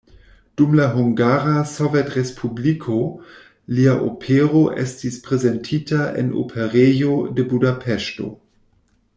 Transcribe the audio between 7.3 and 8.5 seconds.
de Budapeŝto.